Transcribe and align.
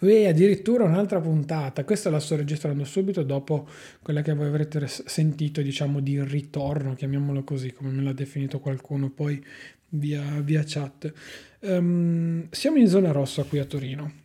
E 0.00 0.26
addirittura 0.26 0.84
un'altra 0.84 1.20
puntata, 1.20 1.84
questa 1.84 2.10
la 2.10 2.20
sto 2.20 2.36
registrando 2.36 2.84
subito 2.84 3.22
dopo 3.22 3.68
quella 4.02 4.22
che 4.22 4.34
voi 4.34 4.46
avrete 4.46 4.86
sentito, 4.86 5.62
diciamo, 5.62 6.00
di 6.00 6.22
ritorno, 6.22 6.94
chiamiamolo 6.94 7.44
così, 7.44 7.72
come 7.72 7.90
me 7.90 8.02
l'ha 8.02 8.12
definito 8.12 8.60
qualcuno 8.60 9.10
poi 9.10 9.42
via, 9.90 10.22
via 10.42 10.62
chat. 10.64 11.12
Um, 11.60 12.46
siamo 12.50 12.78
in 12.78 12.86
zona 12.86 13.12
rossa 13.12 13.44
qui 13.44 13.58
a 13.58 13.64
Torino. 13.64 14.24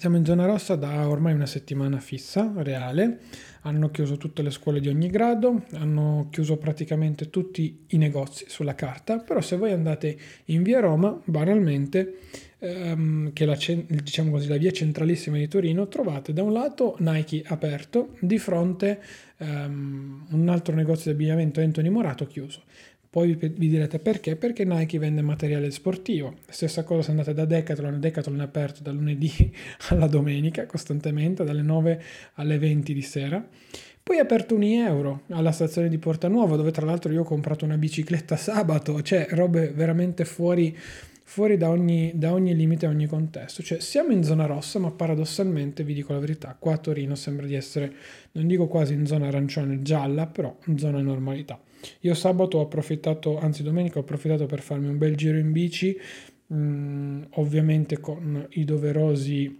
Siamo 0.00 0.16
in 0.16 0.24
zona 0.24 0.46
rossa 0.46 0.76
da 0.76 1.06
ormai 1.06 1.34
una 1.34 1.44
settimana 1.44 2.00
fissa, 2.00 2.50
reale. 2.56 3.20
Hanno 3.62 3.90
chiuso 3.90 4.16
tutte 4.16 4.40
le 4.40 4.50
scuole 4.50 4.80
di 4.80 4.88
ogni 4.88 5.10
grado, 5.10 5.64
hanno 5.72 6.28
chiuso 6.30 6.56
praticamente 6.56 7.28
tutti 7.28 7.84
i 7.88 7.98
negozi 7.98 8.46
sulla 8.48 8.74
carta, 8.74 9.18
però 9.18 9.42
se 9.42 9.58
voi 9.58 9.72
andate 9.72 10.18
in 10.46 10.62
via 10.62 10.80
Roma, 10.80 11.20
banalmente, 11.24 12.16
ehm, 12.60 13.32
che 13.32 13.44
è 13.44 13.46
la, 13.46 13.58
diciamo 13.86 14.30
così, 14.30 14.48
la 14.48 14.56
via 14.56 14.70
centralissima 14.70 15.36
di 15.36 15.48
Torino, 15.48 15.88
trovate 15.88 16.32
da 16.32 16.42
un 16.42 16.52
lato 16.52 16.96
Nike 17.00 17.42
aperto, 17.46 18.14
di 18.20 18.38
fronte 18.38 19.00
ehm, 19.38 20.26
un 20.30 20.48
altro 20.48 20.74
negozio 20.74 21.10
di 21.10 21.16
abbigliamento 21.16 21.60
Anthony 21.60 21.88
Morato 21.88 22.26
chiuso. 22.26 22.62
Poi 23.10 23.34
vi 23.34 23.68
direte 23.68 23.98
perché? 23.98 24.36
Perché 24.36 24.64
Nike 24.64 25.00
vende 25.00 25.20
materiale 25.20 25.72
sportivo. 25.72 26.36
Stessa 26.48 26.84
cosa 26.84 27.02
se 27.02 27.10
andate 27.10 27.34
da 27.34 27.44
Decathlon, 27.44 27.98
Decathlon 27.98 28.40
è 28.40 28.44
aperto 28.44 28.84
dal 28.84 28.94
lunedì 28.94 29.52
alla 29.90 30.06
domenica 30.06 30.64
costantemente, 30.66 31.42
dalle 31.42 31.62
9 31.62 32.02
alle 32.34 32.58
20 32.58 32.94
di 32.94 33.02
sera. 33.02 33.44
Poi 34.02 34.16
è 34.16 34.20
aperto 34.20 34.54
un 34.54 34.62
euro 34.62 35.22
alla 35.30 35.50
stazione 35.50 35.88
di 35.88 35.98
Porta 35.98 36.28
Nuova, 36.28 36.54
dove 36.54 36.70
tra 36.70 36.86
l'altro 36.86 37.12
io 37.12 37.22
ho 37.22 37.24
comprato 37.24 37.64
una 37.64 37.76
bicicletta 37.76 38.36
sabato, 38.36 39.02
cioè 39.02 39.26
robe 39.30 39.72
veramente 39.72 40.24
fuori, 40.24 40.76
fuori 41.30 41.56
da, 41.56 41.70
ogni, 41.70 42.10
da 42.16 42.32
ogni 42.32 42.56
limite, 42.56 42.88
ogni 42.88 43.06
contesto. 43.06 43.62
Cioè 43.62 43.78
siamo 43.78 44.10
in 44.10 44.24
zona 44.24 44.46
rossa, 44.46 44.80
ma 44.80 44.90
paradossalmente, 44.90 45.84
vi 45.84 45.94
dico 45.94 46.12
la 46.12 46.18
verità, 46.18 46.56
qua 46.58 46.72
a 46.72 46.78
Torino 46.78 47.14
sembra 47.14 47.46
di 47.46 47.54
essere, 47.54 47.92
non 48.32 48.48
dico 48.48 48.66
quasi 48.66 48.94
in 48.94 49.06
zona 49.06 49.28
arancione 49.28 49.80
gialla, 49.80 50.26
però 50.26 50.58
in 50.66 50.76
zona 50.76 51.00
normalità. 51.00 51.56
Io 52.00 52.14
sabato 52.14 52.58
ho 52.58 52.62
approfittato, 52.62 53.38
anzi 53.38 53.62
domenica 53.62 53.98
ho 53.98 54.02
approfittato 54.02 54.46
per 54.46 54.60
farmi 54.60 54.88
un 54.88 54.98
bel 54.98 55.14
giro 55.14 55.38
in 55.38 55.52
bici, 55.52 55.96
mh, 56.48 56.56
mm, 56.56 57.22
ovviamente 57.34 58.00
con 58.00 58.48
i 58.50 58.64
doverosi 58.64 59.59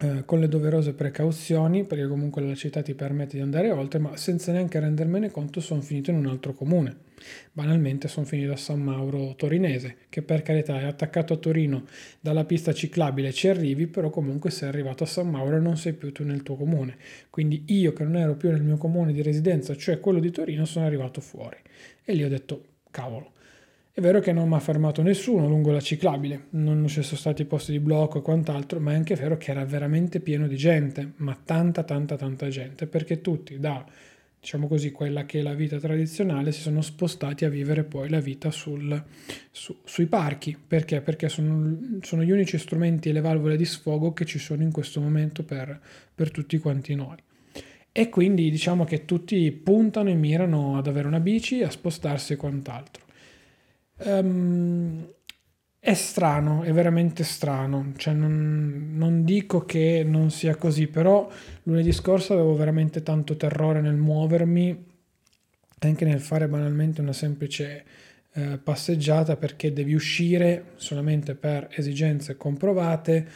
eh, 0.00 0.24
con 0.24 0.38
le 0.38 0.46
doverose 0.46 0.92
precauzioni, 0.94 1.84
perché 1.84 2.06
comunque 2.06 2.40
la 2.40 2.54
città 2.54 2.82
ti 2.82 2.94
permette 2.94 3.36
di 3.36 3.42
andare 3.42 3.70
oltre, 3.72 3.98
ma 3.98 4.16
senza 4.16 4.52
neanche 4.52 4.78
rendermene 4.78 5.30
conto 5.30 5.60
sono 5.60 5.80
finito 5.80 6.10
in 6.10 6.18
un 6.18 6.26
altro 6.26 6.52
comune. 6.52 7.06
Banalmente 7.52 8.06
sono 8.06 8.24
finito 8.24 8.52
a 8.52 8.56
San 8.56 8.80
Mauro 8.80 9.34
Torinese, 9.34 9.96
che 10.08 10.22
per 10.22 10.42
carità 10.42 10.78
è 10.78 10.84
attaccato 10.84 11.32
a 11.32 11.36
Torino 11.36 11.84
dalla 12.20 12.44
pista 12.44 12.72
ciclabile, 12.72 13.32
ci 13.32 13.48
arrivi, 13.48 13.88
però 13.88 14.08
comunque 14.08 14.50
sei 14.50 14.68
arrivato 14.68 15.02
a 15.02 15.06
San 15.06 15.28
Mauro 15.28 15.56
e 15.56 15.60
non 15.60 15.76
sei 15.76 15.94
più 15.94 16.12
tu 16.12 16.22
nel 16.22 16.44
tuo 16.44 16.54
comune. 16.54 16.96
Quindi 17.28 17.64
io 17.66 17.92
che 17.92 18.04
non 18.04 18.16
ero 18.16 18.36
più 18.36 18.50
nel 18.50 18.62
mio 18.62 18.76
comune 18.76 19.12
di 19.12 19.20
residenza, 19.20 19.74
cioè 19.76 19.98
quello 19.98 20.20
di 20.20 20.30
Torino, 20.30 20.64
sono 20.64 20.86
arrivato 20.86 21.20
fuori. 21.20 21.56
E 22.04 22.12
lì 22.14 22.22
ho 22.22 22.28
detto, 22.28 22.64
cavolo, 22.92 23.32
è 23.98 24.00
vero 24.00 24.20
che 24.20 24.30
non 24.30 24.48
mi 24.48 24.54
ha 24.54 24.60
fermato 24.60 25.02
nessuno 25.02 25.48
lungo 25.48 25.72
la 25.72 25.80
ciclabile, 25.80 26.46
non 26.50 26.86
ci 26.86 27.02
sono 27.02 27.18
stati 27.18 27.44
posti 27.44 27.72
di 27.72 27.80
blocco 27.80 28.18
e 28.18 28.22
quant'altro, 28.22 28.78
ma 28.78 28.92
è 28.92 28.94
anche 28.94 29.16
vero 29.16 29.36
che 29.36 29.50
era 29.50 29.64
veramente 29.64 30.20
pieno 30.20 30.46
di 30.46 30.54
gente, 30.54 31.14
ma 31.16 31.36
tanta 31.44 31.82
tanta 31.82 32.14
tanta 32.14 32.46
gente, 32.46 32.86
perché 32.86 33.20
tutti 33.20 33.58
da, 33.58 33.84
diciamo 34.38 34.68
così, 34.68 34.92
quella 34.92 35.26
che 35.26 35.40
è 35.40 35.42
la 35.42 35.54
vita 35.54 35.78
tradizionale 35.78 36.52
si 36.52 36.60
sono 36.60 36.80
spostati 36.80 37.44
a 37.44 37.48
vivere 37.48 37.82
poi 37.82 38.08
la 38.08 38.20
vita 38.20 38.52
sul, 38.52 39.02
su, 39.50 39.76
sui 39.82 40.06
parchi. 40.06 40.56
Perché? 40.64 41.00
Perché 41.00 41.28
sono, 41.28 41.98
sono, 42.00 42.22
gli 42.22 42.30
unici 42.30 42.56
strumenti 42.56 43.08
e 43.08 43.12
le 43.12 43.20
valvole 43.20 43.56
di 43.56 43.64
sfogo 43.64 44.12
che 44.12 44.24
ci 44.24 44.38
sono 44.38 44.62
in 44.62 44.70
questo 44.70 45.00
momento 45.00 45.42
per, 45.42 45.76
per 46.14 46.30
tutti 46.30 46.56
quanti 46.58 46.94
noi. 46.94 47.16
E 47.90 48.08
quindi 48.10 48.48
diciamo 48.48 48.84
che 48.84 49.04
tutti 49.04 49.50
puntano 49.50 50.08
e 50.08 50.14
mirano 50.14 50.78
ad 50.78 50.86
avere 50.86 51.08
una 51.08 51.18
bici, 51.18 51.64
a 51.64 51.70
spostarsi 51.70 52.34
e 52.34 52.36
quant'altro. 52.36 53.06
Um, 54.04 55.06
è 55.80 55.94
strano, 55.94 56.64
è 56.64 56.72
veramente 56.72 57.24
strano, 57.24 57.92
cioè 57.96 58.12
non, 58.12 58.90
non, 58.94 59.24
dico 59.24 59.64
che 59.64 60.04
non 60.04 60.30
sia 60.30 60.56
così, 60.56 60.88
però 60.88 61.30
lunedì 61.62 61.92
scorso 61.92 62.34
avevo 62.34 62.54
veramente 62.56 63.02
tanto 63.02 63.36
terrore 63.36 63.80
nel 63.80 63.94
muovermi, 63.94 64.86
anche 65.78 66.04
nel 66.04 66.20
fare 66.20 66.48
banalmente 66.48 67.00
una 67.00 67.12
semplice 67.12 67.84
eh, 68.32 68.58
passeggiata 68.58 69.36
perché 69.36 69.72
devi 69.72 69.94
uscire 69.94 70.72
solamente 70.74 71.34
per 71.34 71.68
esigenze 71.70 72.36
comprovate 72.36 73.26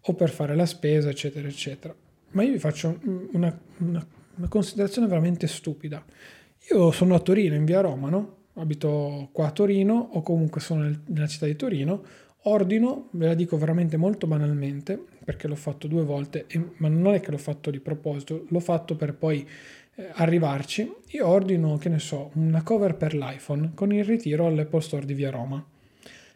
o 0.00 0.14
per 0.14 0.30
fare 0.30 0.54
la 0.54 0.66
spesa, 0.66 1.10
eccetera, 1.10 1.46
eccetera. 1.48 1.94
Ma 2.30 2.42
io 2.42 2.52
vi 2.52 2.58
faccio 2.58 2.98
una, 3.32 3.58
una, 3.78 4.06
una 4.36 4.48
considerazione 4.48 5.08
veramente 5.08 5.46
stupida. 5.46 6.02
Io 6.70 6.90
sono 6.92 7.14
a 7.14 7.20
Torino, 7.20 7.54
in 7.54 7.64
via 7.64 7.80
Roma, 7.80 8.08
no? 8.08 8.36
Abito 8.60 9.28
qua 9.32 9.46
a 9.46 9.50
Torino 9.50 10.10
o 10.12 10.22
comunque 10.22 10.60
sono 10.60 10.82
nel, 10.82 11.00
nella 11.06 11.26
città 11.26 11.46
di 11.46 11.56
Torino, 11.56 12.02
ordino, 12.42 13.08
ve 13.12 13.26
la 13.26 13.34
dico 13.34 13.56
veramente 13.56 13.96
molto 13.96 14.26
banalmente, 14.26 15.02
perché 15.24 15.48
l'ho 15.48 15.56
fatto 15.56 15.86
due 15.86 16.02
volte, 16.02 16.46
e, 16.46 16.62
ma 16.76 16.88
non 16.88 17.14
è 17.14 17.20
che 17.20 17.30
l'ho 17.30 17.38
fatto 17.38 17.70
di 17.70 17.80
proposito, 17.80 18.46
l'ho 18.48 18.60
fatto 18.60 18.96
per 18.96 19.14
poi 19.14 19.46
eh, 19.94 20.08
arrivarci. 20.12 20.90
Io 21.08 21.26
ordino, 21.26 21.76
che 21.78 21.88
ne 21.88 21.98
so, 21.98 22.30
una 22.34 22.62
cover 22.62 22.96
per 22.96 23.14
l'iPhone 23.14 23.72
con 23.74 23.92
il 23.92 24.04
ritiro 24.04 24.46
all'Apple 24.46 24.80
Store 24.80 25.04
di 25.04 25.14
Via 25.14 25.30
Roma. 25.30 25.64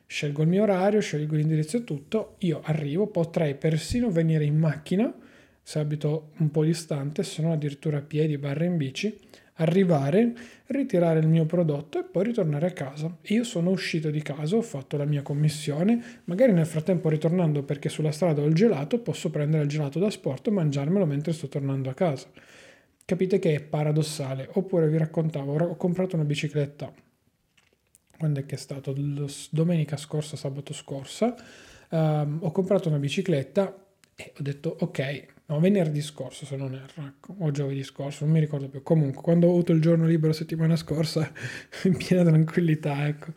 Scelgo 0.07 0.43
il 0.43 0.49
mio 0.49 0.65
orario, 0.65 1.01
scelgo 1.01 1.37
l'indirizzo 1.37 1.79
e 1.79 1.85
tutto, 1.85 2.35
io 2.41 2.61
arrivo, 2.63 3.07
potrei 3.07 3.55
persino 3.55 4.11
venire 4.11 4.45
in 4.45 4.59
macchina, 4.59 5.11
se 5.63 5.79
abito 5.79 6.33
un 6.39 6.51
po' 6.51 6.65
distante, 6.65 7.23
se 7.23 7.41
no 7.41 7.53
addirittura 7.53 7.99
a 7.99 8.03
piedi 8.03 8.37
barra 8.37 8.65
in 8.65 8.77
bici, 8.77 9.19
arrivare, 9.55 10.33
ritirare 10.67 11.19
il 11.19 11.29
mio 11.29 11.45
prodotto 11.45 11.99
e 11.99 12.05
poi 12.05 12.25
ritornare 12.25 12.67
a 12.67 12.71
casa. 12.71 13.15
Io 13.27 13.45
sono 13.45 13.71
uscito 13.71 14.11
di 14.11 14.23
casa, 14.23 14.57
ho 14.57 14.63
fatto 14.63 14.97
la 14.97 15.05
mia 15.05 15.23
commissione, 15.23 16.23
magari 16.25 16.53
nel 16.53 16.67
frattempo 16.67 17.09
ritornando 17.09 17.63
perché 17.63 17.89
sulla 17.89 18.13
strada 18.13 18.41
ho 18.43 18.47
il 18.47 18.55
gelato, 18.55 19.01
posso 19.01 19.31
prendere 19.31 19.65
il 19.65 19.69
gelato 19.69 19.99
da 19.99 20.11
sport 20.11 20.47
e 20.47 20.51
mangiarmelo 20.51 21.05
mentre 21.07 21.33
sto 21.33 21.49
tornando 21.49 21.91
a 21.91 21.95
casa. 21.95 22.29
Capite 23.05 23.39
che 23.39 23.55
è 23.55 23.61
paradossale. 23.61 24.49
Oppure 24.53 24.89
vi 24.89 24.97
raccontavo, 24.97 25.55
ho 25.55 25.77
comprato 25.77 26.17
una 26.17 26.25
bicicletta, 26.25 26.93
quando 28.17 28.41
è 28.41 28.47
che 28.47 28.55
è 28.55 28.59
stato? 28.59 28.95
Domenica 29.51 29.97
scorsa, 29.97 30.37
sabato 30.37 30.73
scorsa, 30.73 31.35
um, 31.91 32.39
ho 32.41 32.53
comprato 32.53 32.89
una 32.89 32.99
bicicletta 32.99 33.85
e 34.15 34.33
ho 34.39 34.43
detto 34.43 34.77
ok, 34.79 35.27
no, 35.53 35.61
venerdì 35.61 36.01
scorso 36.01 36.47
se 36.47 36.57
non 36.57 36.75
erro, 36.75 37.07
ecco, 37.07 37.35
o 37.39 37.51
giovedì 37.51 37.83
scorso, 37.83 38.25
non 38.25 38.35
mi 38.35 38.41
ricordo 38.41 38.69
più. 38.69 38.83
Comunque, 38.83 39.23
quando 39.23 39.47
ho 39.47 39.51
avuto 39.51 39.73
il 39.73 39.81
giorno 39.81 40.07
libero 40.07 40.33
settimana 40.33 40.77
scorsa, 40.77 41.31
in 41.85 41.97
piena 41.97 42.25
tranquillità, 42.25 43.07
ecco, 43.07 43.33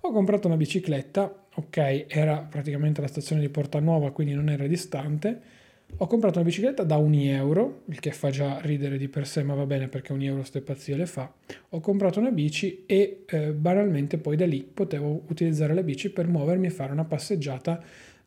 ho 0.00 0.10
comprato 0.10 0.48
una 0.48 0.56
bicicletta, 0.56 1.46
ok, 1.54 2.06
era 2.08 2.38
praticamente 2.38 3.00
alla 3.00 3.08
stazione 3.08 3.40
di 3.40 3.48
Porta 3.48 3.78
Nuova, 3.78 4.10
quindi 4.10 4.34
non 4.34 4.48
era 4.48 4.66
distante. 4.66 5.60
Ho 5.98 6.06
comprato 6.06 6.38
una 6.38 6.48
bicicletta 6.48 6.84
da 6.84 6.96
un 6.96 7.12
euro, 7.12 7.82
il 7.88 8.00
che 8.00 8.12
fa 8.12 8.30
già 8.30 8.58
ridere 8.62 8.96
di 8.96 9.08
per 9.08 9.26
sé, 9.26 9.42
ma 9.42 9.54
va 9.54 9.66
bene 9.66 9.88
perché 9.88 10.12
un 10.12 10.22
euro 10.22 10.42
ste 10.42 10.62
pazzie 10.62 10.96
le 10.96 11.04
fa. 11.04 11.30
Ho 11.68 11.80
comprato 11.80 12.18
una 12.18 12.30
bici 12.30 12.84
e 12.86 13.24
eh, 13.26 13.52
banalmente 13.52 14.16
poi 14.16 14.36
da 14.36 14.46
lì 14.46 14.62
potevo 14.62 15.22
utilizzare 15.28 15.74
la 15.74 15.82
bici 15.82 16.10
per 16.10 16.28
muovermi 16.28 16.68
e 16.68 16.70
fare 16.70 16.92
una 16.92 17.04
passeggiata 17.04 17.84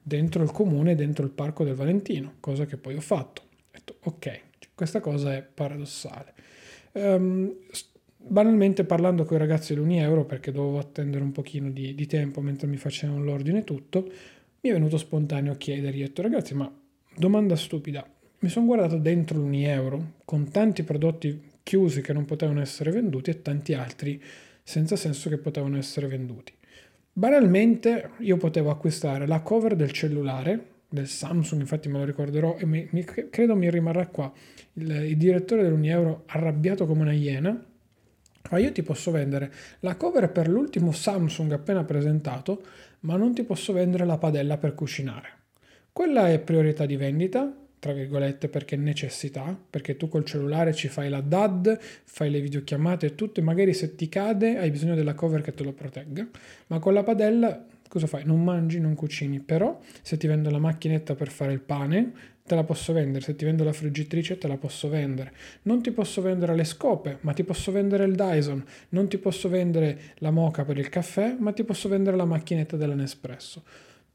dentro 0.08 0.44
il 0.44 0.52
comune, 0.52 0.94
dentro 0.94 1.26
il 1.26 1.32
parco 1.32 1.64
del 1.64 1.74
Valentino, 1.74 2.36
cosa 2.40 2.66
che 2.66 2.78
poi 2.78 2.94
ho 2.94 3.02
fatto. 3.02 3.42
Ho 3.42 3.70
detto, 3.72 3.96
ok, 4.04 4.42
questa 4.76 5.00
cosa 5.00 5.36
è 5.36 5.42
paradossale. 5.42 6.34
Um, 6.92 7.52
banalmente 8.16 8.84
parlando 8.84 9.26
con 9.26 9.38
i 9.38 9.40
ragazzi 9.40 9.74
dell'Unieuro, 9.74 10.26
perché 10.26 10.52
dovevo 10.52 10.78
attendere 10.78 11.24
un 11.24 11.32
pochino 11.32 11.72
di, 11.72 11.96
di 11.96 12.06
tempo 12.06 12.40
mentre 12.42 12.68
mi 12.68 12.78
facevano 12.78 13.24
l'ordine 13.24 13.60
e 13.60 13.64
tutto, 13.64 14.04
mi 14.62 14.70
è 14.70 14.74
venuto 14.74 14.98
spontaneo 14.98 15.56
chiedere, 15.56 15.98
io 15.98 16.04
ho 16.04 16.08
detto, 16.08 16.22
ragazzi, 16.22 16.54
ma 16.54 16.72
domanda 17.18 17.56
stupida, 17.56 18.08
mi 18.40 18.50
sono 18.50 18.68
guardato 18.68 18.98
dentro 18.98 19.40
l'Unieuro 19.40 20.18
con 20.24 20.52
tanti 20.52 20.84
prodotti 20.84 21.50
chiusi 21.64 22.02
che 22.02 22.14
non 22.14 22.26
potevano 22.26 22.62
essere 22.62 22.92
venduti 22.92 23.32
e 23.32 23.42
tanti 23.42 23.74
altri 23.74 24.22
senza 24.62 24.96
senso 24.96 25.30
che 25.30 25.40
potevano 25.40 25.78
essere 25.78 26.06
venduti. 26.06 26.54
Banalmente 27.18 28.10
io 28.20 28.36
potevo 28.36 28.70
acquistare 28.70 29.26
la 29.26 29.40
cover 29.40 29.78
del 29.78 29.94
cellulare, 29.94 30.72
del 30.90 31.08
Samsung, 31.08 31.62
infatti 31.62 31.88
me 31.88 32.00
lo 32.00 32.04
ricorderò 32.04 32.58
e 32.58 32.66
mi, 32.66 32.90
mi, 32.92 33.06
credo 33.06 33.56
mi 33.56 33.70
rimarrà 33.70 34.08
qua. 34.08 34.30
Il, 34.74 34.92
il 34.92 35.16
direttore 35.16 35.64
dell'Unieuro 35.64 36.24
arrabbiato 36.26 36.86
come 36.86 37.04
una 37.04 37.14
iena. 37.14 37.58
Ma 38.52 38.58
io 38.58 38.70
ti 38.74 38.84
posso 38.84 39.12
vendere 39.12 39.50
la 39.80 39.96
cover 39.96 40.30
per 40.30 40.50
l'ultimo 40.50 40.92
Samsung 40.92 41.54
appena 41.54 41.86
presentato, 41.86 42.62
ma 43.02 43.16
non 43.16 43.34
ti 43.34 43.44
posso 43.44 43.72
vendere 43.72 44.04
la 44.04 44.18
padella 44.18 44.58
per 44.58 44.76
cucinare. 44.76 45.30
Quella 45.94 46.30
è 46.30 46.40
priorità 46.40 46.86
di 46.86 46.98
vendita, 46.98 47.50
tra 47.86 47.94
virgolette, 47.94 48.48
perché 48.48 48.76
necessità, 48.78 49.56
perché 49.70 49.96
tu 49.96 50.10
col 50.10 50.26
cellulare 50.26 50.74
ci 50.74 50.88
fai 50.88 51.08
la 51.08 51.22
DAD, 51.22 51.78
fai 52.04 52.32
le 52.32 52.42
videochiamate 52.42 53.06
e 53.06 53.14
tutto, 53.14 53.40
e 53.40 53.44
magari 53.44 53.76
se 53.76 53.94
ti 53.94 54.10
cade 54.10 54.58
hai 54.58 54.72
bisogno 54.72 54.96
della 54.96 55.14
cover 55.14 55.42
che 55.42 55.54
te 55.54 55.64
lo 55.64 55.72
protegga, 55.72 56.28
ma 56.66 56.80
con 56.80 56.96
la 56.96 57.04
padella 57.04 57.64
cosa 57.88 58.08
fai? 58.08 58.26
Non 58.26 58.44
mangi, 58.44 58.80
non 58.80 58.96
cucini, 58.96 59.40
però 59.40 59.80
se 60.02 60.18
ti 60.18 60.26
vendo 60.26 60.50
la 60.50 60.58
macchinetta 60.58 61.14
per 61.14 61.30
fare 61.30 61.54
il 61.54 61.60
pane, 61.60 62.12
te 62.44 62.56
la 62.56 62.64
posso 62.64 62.92
vendere, 62.92 63.24
se 63.24 63.36
ti 63.36 63.46
vendo 63.46 63.64
la 63.64 63.72
friggitrice 63.72 64.40
te 64.40 64.48
la 64.48 64.58
posso 64.58 64.90
vendere. 64.90 65.32
Non 65.62 65.84
ti 65.84 65.92
posso 65.92 66.24
vendere 66.24 66.56
le 66.56 66.64
scope, 66.64 67.20
ma 67.22 67.34
ti 67.34 67.44
posso 67.44 67.72
vendere 67.72 68.06
il 68.06 68.16
Dyson. 68.16 68.66
Non 68.90 69.08
ti 69.08 69.20
posso 69.20 69.48
vendere 69.48 70.14
la 70.16 70.32
moca 70.32 70.66
per 70.66 70.80
il 70.80 70.90
caffè, 70.90 71.36
ma 71.38 71.52
ti 71.52 71.64
posso 71.64 71.88
vendere 71.88 72.18
la 72.18 72.26
macchinetta 72.26 72.78
della 72.78 72.96
Nespresso. 72.96 73.62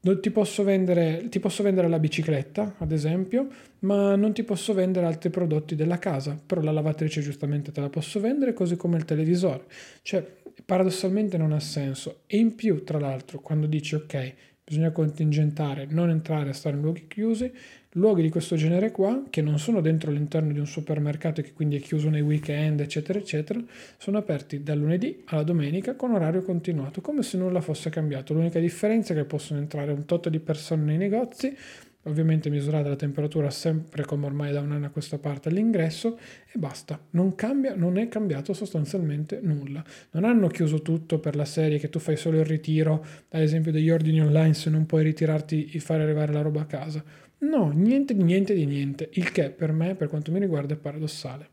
Ti 0.03 0.31
posso, 0.31 0.63
vendere, 0.63 1.27
ti 1.29 1.39
posso 1.39 1.61
vendere 1.61 1.87
la 1.87 1.99
bicicletta, 1.99 2.73
ad 2.79 2.91
esempio, 2.91 3.47
ma 3.79 4.15
non 4.15 4.33
ti 4.33 4.43
posso 4.43 4.73
vendere 4.73 5.05
altri 5.05 5.29
prodotti 5.29 5.75
della 5.75 5.99
casa. 5.99 6.35
Però 6.43 6.59
la 6.61 6.71
lavatrice 6.71 7.21
giustamente 7.21 7.71
te 7.71 7.81
la 7.81 7.89
posso 7.89 8.19
vendere, 8.19 8.53
così 8.53 8.75
come 8.75 8.97
il 8.97 9.05
televisore. 9.05 9.65
Cioè, 10.01 10.25
paradossalmente 10.65 11.37
non 11.37 11.51
ha 11.51 11.59
senso. 11.59 12.21
E 12.25 12.37
in 12.37 12.55
più, 12.55 12.83
tra 12.83 12.97
l'altro, 12.97 13.41
quando 13.41 13.67
dici 13.67 13.93
ok, 13.93 14.33
bisogna 14.63 14.91
contingentare, 14.91 15.85
non 15.87 16.09
entrare 16.09 16.49
a 16.49 16.53
stare 16.53 16.77
in 16.77 16.81
luoghi 16.81 17.07
chiusi, 17.07 17.51
luoghi 17.93 18.21
di 18.21 18.29
questo 18.29 18.55
genere 18.55 18.91
qua, 18.91 19.23
che 19.29 19.41
non 19.41 19.59
sono 19.59 19.81
dentro 19.81 20.11
all'interno 20.11 20.51
di 20.51 20.59
un 20.59 20.67
supermercato 20.67 21.41
e 21.41 21.43
che 21.43 21.53
quindi 21.53 21.75
è 21.75 21.79
chiuso 21.79 22.09
nei 22.09 22.21
weekend, 22.21 22.79
eccetera, 22.79 23.19
eccetera, 23.19 23.61
sono 23.97 24.17
aperti 24.17 24.63
dal 24.63 24.77
lunedì 24.77 25.23
alla 25.25 25.43
domenica 25.43 25.95
con 25.95 26.11
orario 26.11 26.41
continuato, 26.41 27.01
come 27.01 27.23
se 27.23 27.37
nulla 27.37 27.61
fosse 27.61 27.89
cambiato. 27.89 28.33
L'unica 28.33 28.59
differenza 28.59 29.13
è 29.13 29.15
che 29.15 29.25
possono 29.25 29.59
entrare 29.59 29.91
un 29.91 30.05
tot 30.05 30.29
di 30.29 30.39
persone 30.39 30.83
nei 30.83 30.97
negozi, 30.97 31.55
ovviamente 32.03 32.49
misurata 32.49 32.89
la 32.89 32.95
temperatura 32.95 33.49
sempre 33.49 34.05
come 34.05 34.25
ormai 34.25 34.51
da 34.51 34.61
un 34.61 34.71
anno 34.71 34.87
a 34.87 34.89
questa 34.89 35.19
parte 35.19 35.49
all'ingresso 35.49 36.17
e 36.51 36.57
basta, 36.57 36.99
non 37.11 37.35
cambia, 37.35 37.75
non 37.75 37.97
è 37.97 38.07
cambiato 38.07 38.53
sostanzialmente 38.53 39.39
nulla. 39.41 39.83
Non 40.11 40.23
hanno 40.23 40.47
chiuso 40.47 40.81
tutto 40.81 41.19
per 41.19 41.35
la 41.35 41.45
serie 41.45 41.77
che 41.77 41.89
tu 41.89 41.99
fai 41.99 42.15
solo 42.15 42.39
il 42.39 42.45
ritiro, 42.45 43.05
ad 43.29 43.41
esempio 43.41 43.71
degli 43.71 43.89
ordini 43.89 44.21
online 44.21 44.53
se 44.53 44.69
non 44.69 44.85
puoi 44.85 45.03
ritirarti 45.03 45.71
e 45.73 45.79
fare 45.79 46.03
arrivare 46.03 46.31
la 46.33 46.41
roba 46.41 46.61
a 46.61 46.65
casa. 46.65 47.03
No, 47.41 47.71
niente 47.71 48.13
di 48.13 48.23
niente 48.23 48.53
di 48.53 48.65
niente, 48.65 49.09
il 49.13 49.31
che 49.31 49.49
per 49.49 49.71
me, 49.71 49.95
per 49.95 50.07
quanto 50.09 50.31
mi 50.31 50.39
riguarda, 50.39 50.75
è 50.75 50.77
paradossale. 50.77 51.49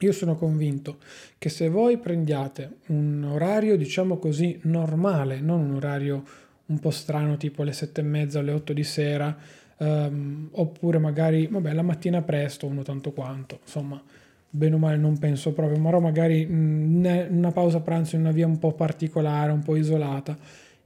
Io 0.00 0.10
sono 0.10 0.34
convinto 0.34 0.98
che 1.38 1.48
se 1.48 1.68
voi 1.68 1.98
prendiate 1.98 2.78
un 2.88 3.22
orario, 3.22 3.76
diciamo 3.76 4.18
così, 4.18 4.58
normale, 4.62 5.40
non 5.40 5.60
un 5.60 5.74
orario 5.76 6.24
un 6.66 6.80
po' 6.80 6.90
strano 6.90 7.36
tipo 7.36 7.62
alle 7.62 7.72
sette 7.72 8.00
e 8.00 8.04
mezza, 8.04 8.40
alle 8.40 8.50
otto 8.50 8.72
di 8.72 8.82
sera, 8.82 9.36
um, 9.76 10.48
oppure 10.50 10.98
magari, 10.98 11.46
vabbè, 11.46 11.72
la 11.72 11.82
mattina 11.82 12.22
presto, 12.22 12.66
uno 12.66 12.82
tanto 12.82 13.12
quanto, 13.12 13.60
insomma, 13.62 14.02
bene 14.50 14.74
o 14.74 14.78
male 14.78 14.96
non 14.96 15.16
penso 15.18 15.52
proprio, 15.52 15.78
ma 15.78 15.96
magari 16.00 16.44
mh, 16.44 17.28
una 17.30 17.52
pausa 17.52 17.80
pranzo 17.80 18.16
in 18.16 18.22
una 18.22 18.32
via 18.32 18.46
un 18.48 18.58
po' 18.58 18.72
particolare, 18.72 19.52
un 19.52 19.62
po' 19.62 19.76
isolata. 19.76 20.36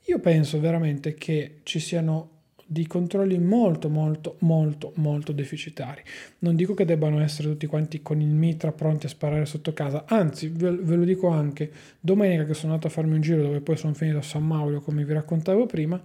Io 0.09 0.19
penso 0.19 0.61
veramente 0.61 1.15
che 1.15 1.61
ci 1.63 1.81
siano 1.81 2.36
di 2.69 2.87
controlli 2.89 3.39
molto 3.39 3.89
molto 3.89 4.37
molto 4.41 4.93
molto 4.97 5.31
deficitari. 5.33 6.03
Non 6.41 6.57
dico 6.57 6.75
che 6.75 6.85
debbano 6.85 7.21
essere 7.21 7.49
tutti 7.49 7.67
quanti 7.67 8.03
con 8.03 8.21
il 8.21 8.35
mitra 8.35 8.73
pronti 8.73 9.07
a 9.07 9.09
sparare 9.09 9.47
sotto 9.47 9.73
casa, 9.73 10.05
anzi 10.07 10.49
ve, 10.49 10.73
ve 10.73 10.97
lo 10.97 11.05
dico 11.05 11.29
anche, 11.29 11.71
domenica 12.01 12.45
che 12.45 12.55
sono 12.55 12.73
andato 12.73 12.89
a 12.89 12.91
farmi 12.91 13.15
un 13.15 13.21
giro 13.21 13.43
dove 13.43 13.61
poi 13.61 13.77
sono 13.77 13.95
finito 13.95 14.19
a 14.19 14.23
San 14.23 14.45
Mauro 14.45 14.81
come 14.81 15.05
vi 15.05 15.13
raccontavo 15.13 15.67
prima, 15.67 16.01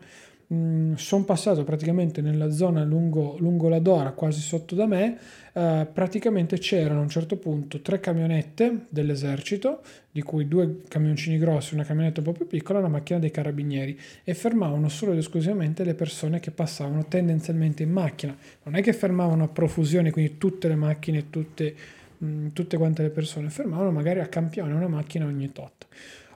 sono 0.96 1.24
passato 1.24 1.64
praticamente 1.64 2.22
nella 2.22 2.52
zona 2.52 2.84
lungo, 2.84 3.38
lungo, 3.40 3.70
la 3.70 3.80
Dora, 3.80 4.12
quasi 4.12 4.42
sotto 4.42 4.76
da 4.76 4.86
me, 4.86 5.18
eh, 5.54 5.88
praticamente 5.92 6.58
c'erano 6.58 7.00
a 7.00 7.04
un 7.04 7.10
certo 7.10 7.38
punto 7.38 7.80
tre 7.80 8.02
camionette 8.02 8.88
dell'esercito, 8.90 9.82
di 10.12 10.22
cui 10.22 10.50
due 10.50 10.82
camioncini 10.90 11.38
grossi, 11.38 11.74
una 11.74 11.86
camionetta 11.86 12.20
un 12.20 12.26
po' 12.26 12.34
più 12.34 12.48
piccola 12.48 12.80
e 12.80 12.82
una 12.82 12.92
macchina 12.92 13.20
dei 13.20 13.32
carabinieri, 13.32 13.98
e 14.26 14.34
fermavano 14.34 14.90
solo 14.90 15.14
ed 15.14 15.20
esclusivamente 15.20 15.86
le 15.86 15.94
persone 15.94 16.42
che 16.42 16.52
passavano 16.52 17.06
tendenzialmente 17.08 17.84
in 17.84 17.92
macchina. 17.92 18.36
Non 18.64 18.76
è 18.76 18.82
che 18.82 18.92
fermavano 18.92 19.46
a 19.46 19.48
profusione, 19.48 20.12
quindi 20.12 20.38
tutte 20.38 20.68
le 20.68 20.76
macchine, 20.76 21.30
tutte, 21.30 21.74
mh, 22.18 22.26
mm, 22.26 22.48
tutte 22.50 22.76
quante 22.76 23.04
le 23.04 23.10
persone, 23.10 23.50
fermavano 23.50 23.92
magari 23.92 24.20
a 24.20 24.28
campione 24.28 24.74
una 24.74 24.90
macchina 24.90 25.26
ogni 25.26 25.50
tot. 25.54 25.88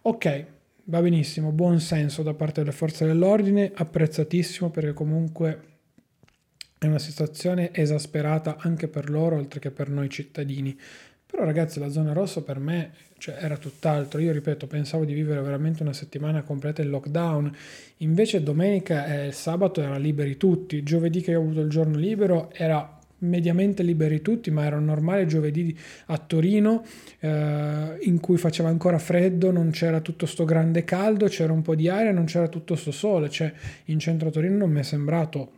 Ok, 0.04 0.46
va 0.86 1.02
benissimo, 1.02 1.52
buon 1.52 1.80
senso 1.80 2.22
da 2.22 2.34
parte 2.34 2.62
delle 2.62 2.74
forze 2.74 3.06
dell'ordine, 3.06 3.72
apprezzatissimo 3.74 4.70
perché 4.70 4.94
comunque 4.94 5.60
è 6.78 6.86
una 6.86 7.00
situazione 7.00 7.74
esasperata 7.74 8.58
anche 8.60 8.88
per 8.88 9.10
loro 9.10 9.38
oltre 9.38 9.60
che 9.60 9.72
per 9.72 9.90
noi 9.90 10.10
cittadini. 10.10 10.78
Però 11.26 11.44
ragazzi 11.44 11.80
la 11.80 11.90
zona 11.90 12.14
rossa 12.14 12.44
per 12.44 12.60
me 12.60 12.94
cioè, 13.18 13.38
era 13.40 13.58
tutt'altro, 13.58 14.20
io 14.20 14.32
ripeto 14.32 14.68
pensavo 14.68 15.06
di 15.06 15.14
vivere 15.14 15.42
veramente 15.42 15.82
una 15.82 15.92
settimana 15.92 16.44
completa 16.44 16.82
in 16.82 16.90
lockdown, 16.90 17.52
invece 17.98 18.44
domenica 18.44 19.26
e 19.26 19.32
sabato 19.32 19.82
erano 19.82 19.98
liberi 19.98 20.38
tutti, 20.38 20.84
giovedì 20.84 21.22
che 21.22 21.36
ho 21.36 21.42
avuto 21.42 21.62
il 21.62 21.70
giorno 21.70 21.98
libero 21.98 22.52
era 22.54 22.95
mediamente 23.20 23.84
liberi 23.84 24.22
tutti, 24.22 24.52
ma 24.52 24.66
era 24.66 24.78
un 24.78 24.86
normale 24.86 25.26
giovedì 25.26 25.78
a 26.08 26.18
Torino 26.18 26.84
eh, 27.20 27.98
in 28.02 28.20
cui 28.20 28.38
faceva 28.38 28.70
ancora 28.70 28.98
freddo, 28.98 29.52
non 29.52 29.72
c'era 29.72 30.02
tutto 30.02 30.26
sto 30.26 30.46
grande 30.46 30.84
caldo, 30.84 31.28
c'era 31.28 31.54
un 31.54 31.62
po' 31.62 31.76
di 31.76 31.88
aria, 31.88 32.12
non 32.12 32.26
c'era 32.26 32.48
tutto 32.48 32.76
sto 32.76 32.92
sole, 32.92 33.30
cioè 33.30 33.52
in 33.86 34.00
centro 34.00 34.28
a 34.30 34.32
Torino 34.32 34.58
non 34.58 34.72
mi 34.72 34.80
è 34.80 34.84
sembrato 34.84 35.52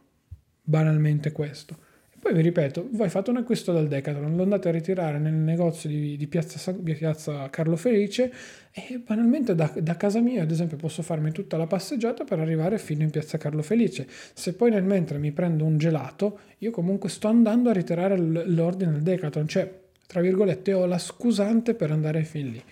banalmente 0.61 1.31
questo. 1.31 1.85
Poi 2.27 2.35
vi 2.35 2.41
ripeto, 2.41 2.89
voi 2.91 3.07
fate 3.07 3.29
un 3.29 3.37
acquisto 3.37 3.71
dal 3.71 3.87
Decathlon, 3.87 4.35
lo 4.35 4.43
andate 4.43 4.67
a 4.67 4.73
ritirare 4.73 5.17
nel 5.17 5.31
negozio 5.31 5.87
di, 5.87 6.17
di, 6.17 6.27
piazza, 6.27 6.73
piazza, 6.73 7.49
Carlo 7.49 7.77
Felice 7.77 8.33
e 8.73 8.99
banalmente 8.99 9.55
da, 9.55 9.71
da, 9.73 9.95
casa 9.95 10.19
mia, 10.19 10.41
ad 10.41 10.51
esempio, 10.51 10.75
posso 10.75 11.01
farmi 11.03 11.31
tutta 11.31 11.55
la 11.55 11.67
passeggiata 11.67 12.25
per 12.25 12.39
arrivare 12.39 12.79
fino 12.79 13.03
in 13.03 13.11
piazza 13.11 13.37
Carlo 13.37 13.61
Felice. 13.61 14.05
Se 14.33 14.55
poi 14.55 14.71
nel 14.71 14.83
mentre 14.83 15.19
mi 15.19 15.31
prendo 15.31 15.63
un 15.63 15.77
gelato, 15.77 16.39
io 16.57 16.71
comunque 16.71 17.07
sto 17.07 17.29
andando 17.29 17.69
a 17.69 17.71
ritirare 17.71 18.17
l'ordine 18.17 18.91
del 18.91 19.03
Decathlon, 19.03 19.47
cioè, 19.47 19.73
tra 20.05 20.19
virgolette, 20.19 20.73
ho 20.73 20.85
la 20.85 20.99
scusante 20.99 21.75
per 21.75 21.91
andare 21.91 22.25
fin 22.25 22.51
lì. 22.51 22.63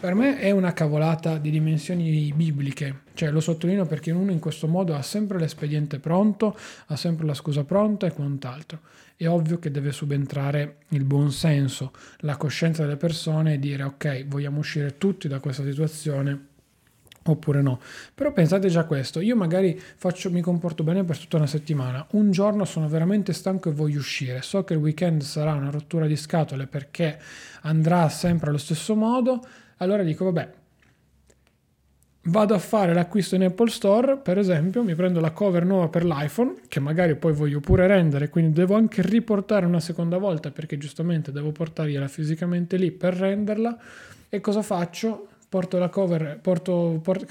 Per 0.00 0.14
me 0.14 0.38
è 0.38 0.50
una 0.50 0.74
cavolata 0.74 1.38
di 1.38 1.50
dimensioni 1.50 2.32
bibliche, 2.36 3.02
cioè 3.14 3.30
lo 3.30 3.40
sottolineo 3.40 3.86
perché 3.86 4.10
uno 4.10 4.30
in 4.30 4.38
questo 4.38 4.68
modo 4.68 4.94
ha 4.94 5.00
sempre 5.00 5.38
l'espediente 5.38 5.98
pronto, 5.98 6.56
ha 6.86 6.96
sempre 6.96 7.24
la 7.24 7.32
scusa 7.32 7.64
pronta 7.64 8.06
e 8.06 8.12
quant'altro. 8.12 8.80
È 9.16 9.26
ovvio 9.26 9.58
che 9.58 9.70
deve 9.70 9.92
subentrare 9.92 10.78
il 10.88 11.04
buon 11.04 11.32
senso, 11.32 11.92
la 12.18 12.36
coscienza 12.36 12.82
delle 12.82 12.96
persone 12.96 13.54
e 13.54 13.58
dire 13.58 13.84
ok, 13.84 14.26
vogliamo 14.26 14.58
uscire 14.58 14.98
tutti 14.98 15.26
da 15.26 15.40
questa 15.40 15.64
situazione 15.64 16.48
oppure 17.26 17.62
no. 17.62 17.80
Però 18.14 18.32
pensate 18.32 18.68
già 18.68 18.80
a 18.80 18.84
questo, 18.84 19.20
io 19.20 19.36
magari 19.36 19.80
faccio, 19.96 20.30
mi 20.30 20.40
comporto 20.40 20.82
bene 20.82 21.04
per 21.04 21.18
tutta 21.18 21.36
una 21.36 21.46
settimana, 21.46 22.06
un 22.12 22.30
giorno 22.30 22.64
sono 22.64 22.88
veramente 22.88 23.32
stanco 23.32 23.70
e 23.70 23.72
voglio 23.72 23.98
uscire, 23.98 24.42
so 24.42 24.64
che 24.64 24.74
il 24.74 24.80
weekend 24.80 25.22
sarà 25.22 25.52
una 25.54 25.70
rottura 25.70 26.06
di 26.06 26.16
scatole 26.16 26.66
perché 26.66 27.18
andrà 27.62 28.08
sempre 28.08 28.48
allo 28.50 28.58
stesso 28.58 28.94
modo, 28.94 29.42
allora 29.78 30.02
dico, 30.02 30.24
vabbè, 30.24 30.50
vado 32.24 32.54
a 32.54 32.58
fare 32.58 32.94
l'acquisto 32.94 33.34
in 33.34 33.42
Apple 33.42 33.70
Store, 33.70 34.16
per 34.16 34.38
esempio, 34.38 34.82
mi 34.82 34.94
prendo 34.94 35.20
la 35.20 35.32
cover 35.32 35.64
nuova 35.64 35.88
per 35.88 36.04
l'iPhone, 36.04 36.54
che 36.68 36.80
magari 36.80 37.16
poi 37.16 37.32
voglio 37.32 37.60
pure 37.60 37.86
rendere, 37.86 38.28
quindi 38.28 38.52
devo 38.52 38.76
anche 38.76 39.02
riportare 39.02 39.66
una 39.66 39.80
seconda 39.80 40.18
volta 40.18 40.50
perché 40.50 40.78
giustamente 40.78 41.32
devo 41.32 41.52
portargliela 41.52 42.08
fisicamente 42.08 42.76
lì 42.76 42.90
per 42.90 43.14
renderla. 43.14 43.76
E 44.28 44.40
cosa 44.40 44.62
faccio? 44.62 45.28
Porto 45.48 45.78
la 45.78 45.88
cover, 45.88 46.38
porto, 46.40 46.98
porto, 47.02 47.26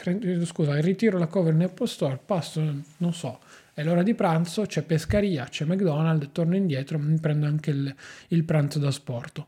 scusa, 0.45 0.79
ritiro 0.79 1.17
la 1.17 1.27
cover 1.27 1.53
in 1.53 1.63
Apple 1.63 1.87
Store, 1.87 2.19
passo, 2.23 2.61
non 2.97 3.13
so, 3.13 3.39
è 3.73 3.83
l'ora 3.83 4.03
di 4.03 4.13
pranzo, 4.13 4.65
c'è 4.65 4.83
pescaria, 4.83 5.45
c'è 5.45 5.65
McDonald's, 5.65 6.29
torno 6.31 6.55
indietro, 6.55 6.99
mi 6.99 7.19
prendo 7.19 7.47
anche 7.47 7.71
il, 7.71 7.93
il 8.29 8.43
pranzo 8.43 8.79
da 8.79 8.91
sporto. 8.91 9.47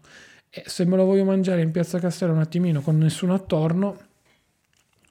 E 0.57 0.63
se 0.67 0.85
me 0.85 0.95
lo 0.95 1.03
voglio 1.03 1.25
mangiare 1.25 1.61
in 1.61 1.71
piazza 1.71 1.99
Castello 1.99 2.31
un 2.31 2.39
attimino 2.39 2.79
con 2.79 2.97
nessuno 2.97 3.33
attorno, 3.33 3.99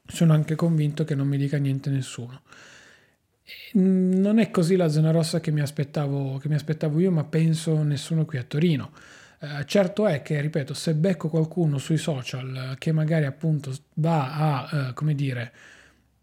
sono 0.07 0.33
anche 0.33 0.55
convinto 0.55 1.05
che 1.05 1.15
non 1.15 1.29
mi 1.29 1.37
dica 1.37 1.59
niente 1.59 1.91
nessuno. 1.91 2.41
Non 3.75 4.39
è 4.39 4.51
così 4.51 4.75
la 4.77 4.89
zona 4.89 5.11
rossa 5.11 5.41
che 5.41 5.51
mi 5.51 5.61
aspettavo, 5.61 6.39
che 6.39 6.49
mi 6.49 6.55
aspettavo 6.55 6.99
io, 6.99 7.11
ma 7.11 7.25
penso 7.25 7.83
nessuno 7.83 8.25
qui 8.25 8.39
a 8.39 8.43
Torino. 8.43 8.93
Eh, 9.39 9.67
certo 9.67 10.07
è 10.07 10.23
che, 10.23 10.41
ripeto, 10.41 10.73
se 10.73 10.95
becco 10.95 11.29
qualcuno 11.29 11.77
sui 11.77 11.99
social 11.99 12.77
che 12.79 12.93
magari 12.93 13.27
appunto 13.27 13.71
va 13.97 14.33
a, 14.33 14.89
eh, 14.89 14.95
come 14.95 15.15
dire, 15.15 15.53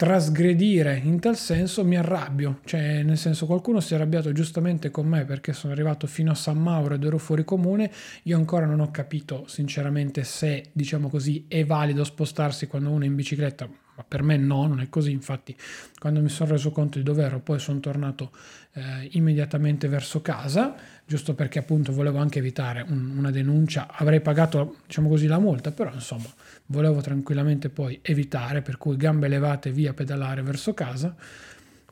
trasgredire 0.01 0.99
in 1.03 1.19
tal 1.19 1.37
senso 1.37 1.85
mi 1.85 1.95
arrabbio, 1.95 2.61
cioè 2.65 3.03
nel 3.03 3.19
senso 3.19 3.45
qualcuno 3.45 3.79
si 3.81 3.93
è 3.93 3.97
arrabbiato 3.97 4.31
giustamente 4.31 4.89
con 4.89 5.05
me 5.05 5.25
perché 5.25 5.53
sono 5.53 5.73
arrivato 5.73 6.07
fino 6.07 6.31
a 6.31 6.33
San 6.33 6.57
Mauro 6.57 6.95
ed 6.95 7.03
ero 7.03 7.19
fuori 7.19 7.43
comune, 7.43 7.91
io 8.23 8.35
ancora 8.35 8.65
non 8.65 8.79
ho 8.79 8.89
capito 8.89 9.45
sinceramente 9.45 10.23
se 10.23 10.69
diciamo 10.71 11.07
così 11.07 11.45
è 11.47 11.63
valido 11.65 12.03
spostarsi 12.03 12.65
quando 12.65 12.89
uno 12.89 13.03
è 13.03 13.05
in 13.05 13.13
bicicletta, 13.13 13.69
ma 13.95 14.03
per 14.07 14.23
me 14.23 14.37
no, 14.37 14.65
non 14.65 14.79
è 14.79 14.89
così. 14.89 15.11
Infatti, 15.11 15.55
quando 15.99 16.19
mi 16.19 16.29
sono 16.29 16.51
reso 16.51 16.71
conto 16.71 16.97
di 16.97 17.03
dove 17.03 17.23
ero, 17.23 17.39
poi 17.39 17.59
sono 17.59 17.79
tornato 17.79 18.31
eh, 18.73 19.07
immediatamente 19.11 19.87
verso 19.87 20.21
casa, 20.21 20.73
giusto 21.05 21.35
perché 21.35 21.59
appunto 21.59 21.91
volevo 21.91 22.17
anche 22.17 22.39
evitare 22.39 22.83
un, 22.87 23.17
una 23.17 23.29
denuncia. 23.29 23.87
Avrei 23.91 24.21
pagato, 24.21 24.77
diciamo 24.87 25.09
così, 25.09 25.27
la 25.27 25.39
multa, 25.39 25.71
però 25.71 25.93
insomma, 25.93 26.29
volevo 26.71 27.01
tranquillamente 27.01 27.69
poi 27.69 27.99
evitare, 28.01 28.61
per 28.61 28.77
cui 28.77 28.95
gambe 28.95 29.27
levate 29.27 29.71
via 29.71 29.93
pedalare 29.93 30.41
verso 30.41 30.73
casa. 30.73 31.15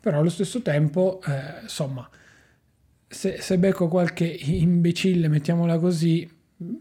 Però 0.01 0.19
allo 0.19 0.29
stesso 0.29 0.61
tempo, 0.61 1.21
eh, 1.27 1.61
insomma, 1.63 2.09
se, 3.07 3.41
se 3.41 3.57
becco 3.57 3.87
qualche 3.87 4.25
imbecille, 4.25 5.27
mettiamola 5.27 5.77
così, 5.77 6.27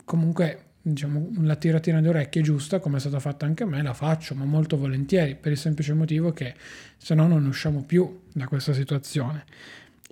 comunque 0.05 0.63
diciamo, 0.81 1.31
la 1.41 1.57
tiratina 1.57 2.01
di 2.01 2.09
orecchie 2.09 2.43
giusta, 2.43 2.79
come 2.79 2.97
è 2.99 3.01
stata 3.01 3.19
fatta 3.19 3.45
anche 3.45 3.65
a 3.65 3.67
me, 3.67 3.83
la 3.83 3.95
faccio, 3.95 4.35
ma 4.35 4.45
molto 4.45 4.77
volentieri, 4.77 5.35
per 5.35 5.53
il 5.53 5.59
semplice 5.59 5.93
motivo 5.93 6.33
che 6.33 6.55
se 6.97 7.15
no 7.15 7.27
non 7.27 7.45
usciamo 7.47 7.83
più 7.83 8.21
da 8.33 8.47
questa 8.47 8.73
situazione. 8.73 9.45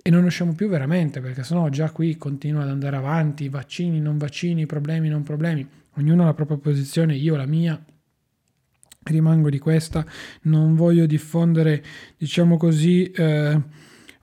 E 0.01 0.09
non 0.09 0.23
usciamo 0.23 0.53
più 0.53 0.69
veramente, 0.69 1.19
perché 1.19 1.43
sennò 1.43 1.67
già 1.69 1.91
qui 1.91 2.17
continua 2.17 2.63
ad 2.63 2.69
andare 2.69 2.95
avanti, 2.95 3.49
vaccini, 3.49 3.99
non 3.99 4.17
vaccini, 4.17 4.65
problemi, 4.65 5.09
non 5.09 5.23
problemi. 5.23 5.67
Ognuno 5.97 6.23
ha 6.23 6.25
la 6.25 6.33
propria 6.33 6.57
posizione, 6.57 7.15
io 7.15 7.35
la 7.35 7.45
mia, 7.45 7.83
rimango 9.03 9.49
di 9.49 9.59
questa, 9.59 10.05
non 10.43 10.75
voglio 10.75 11.05
diffondere, 11.05 11.83
diciamo 12.17 12.57
così, 12.57 13.09
eh, 13.11 13.61